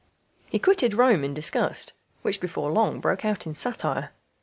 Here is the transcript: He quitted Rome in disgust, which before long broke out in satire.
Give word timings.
He 0.49 0.57
quitted 0.57 0.95
Rome 0.95 1.23
in 1.23 1.35
disgust, 1.35 1.93
which 2.23 2.41
before 2.41 2.71
long 2.71 2.99
broke 2.99 3.23
out 3.23 3.45
in 3.45 3.53
satire. 3.53 4.09